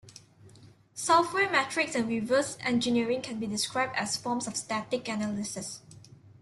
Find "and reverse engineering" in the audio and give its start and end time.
1.93-3.21